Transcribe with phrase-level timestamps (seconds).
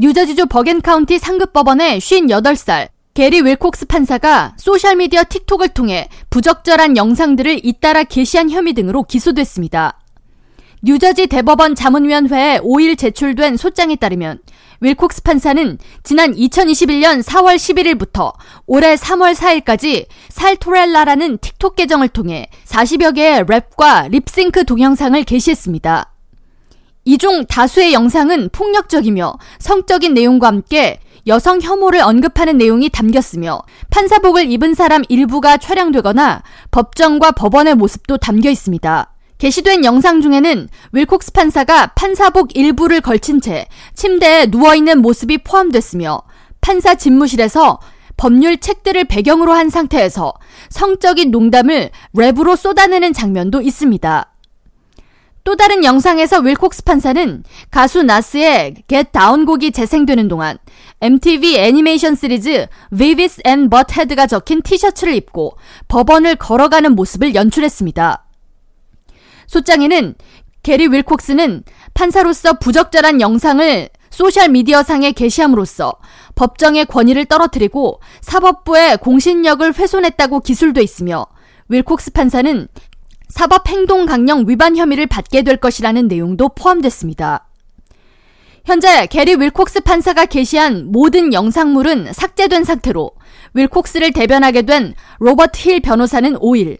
[0.00, 8.72] 뉴저지주 버겐카운티 상급법원의 58살 게리 윌콕스 판사가 소셜미디어 틱톡을 통해 부적절한 영상들을 잇따라 게시한 혐의
[8.72, 9.98] 등으로 기소됐습니다.
[10.82, 14.38] 뉴저지 대법원 자문위원회에 5일 제출된 소장에 따르면
[14.80, 18.32] 윌콕스 판사는 지난 2021년 4월 11일부터
[18.66, 26.09] 올해 3월 4일까지 살토렐라라는 틱톡 계정을 통해 40여 개의 랩과 립싱크 동영상을 게시했습니다.
[27.04, 34.74] 이 중 다수의 영상은 폭력적이며 성적인 내용과 함께 여성 혐오를 언급하는 내용이 담겼으며 판사복을 입은
[34.74, 39.12] 사람 일부가 촬영되거나 법정과 법원의 모습도 담겨 있습니다.
[39.38, 46.22] 게시된 영상 중에는 윌콕스 판사가 판사복 일부를 걸친 채 침대에 누워있는 모습이 포함됐으며
[46.60, 47.80] 판사 집무실에서
[48.18, 50.34] 법률 책들을 배경으로 한 상태에서
[50.68, 54.29] 성적인 농담을 랩으로 쏟아내는 장면도 있습니다.
[55.50, 60.58] 또 다른 영상에서 윌콕스 판사는 가수 나스의 Get Down 곡이 재생되는 동안
[61.00, 65.56] MTV 애니메이션 시리즈 Vivis and Butthead가 적힌 티셔츠를 입고
[65.88, 68.26] 법원을 걸어가는 모습을 연출했습니다.
[69.48, 70.14] 소장에는
[70.62, 75.94] 게리 윌콕스는 판사로서 부적절한 영상을 소셜미디어상에 게시함으로써
[76.36, 81.26] 법정의 권위를 떨어뜨리고 사법부의 공신력을 훼손했다고 기술돼 있으며
[81.70, 82.68] 윌콕스 판사는
[83.30, 87.46] 사법행동 강령 위반 혐의를 받게 될 것이라는 내용도 포함됐습니다.
[88.64, 93.12] 현재 게리 윌콕스 판사가 게시한 모든 영상물은 삭제된 상태로
[93.54, 96.78] 윌콕스를 대변하게 된 로버트 힐 변호사는 5일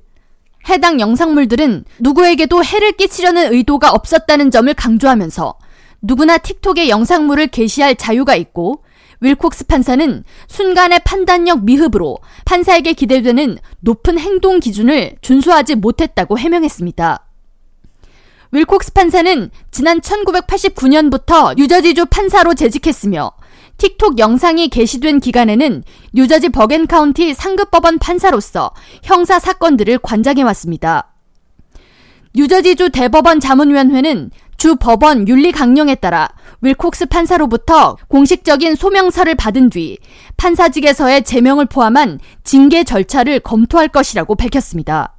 [0.69, 5.59] 해당 영상물들은 누구에게도 해를 끼치려는 의도가 없었다는 점을 강조하면서
[6.03, 8.85] 누구나 틱톡에 영상물을 게시할 자유가 있고
[9.21, 17.27] 윌콕스 판사는 순간의 판단력 미흡으로 판사에게 기대되는 높은 행동 기준을 준수하지 못했다고 해명했습니다.
[18.53, 23.33] 윌콕스 판사는 지난 1989년부터 뉴저지주 판사로 재직했으며
[23.77, 31.15] 틱톡 영상이 게시된 기간에는 뉴저지 버겐카운티 상급법원 판사로서 형사 사건들을 관장해 왔습니다.
[32.35, 34.31] 뉴저지주 대법원 자문위원회는
[34.61, 36.29] 주 법원 윤리 강령에 따라
[36.61, 39.97] 윌콕스 판사로부터 공식적인 소명서를 받은 뒤
[40.37, 45.17] 판사직에서의 제명을 포함한 징계 절차를 검토할 것이라고 밝혔습니다.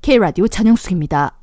[0.00, 1.37] K라디오 전영숙입니다.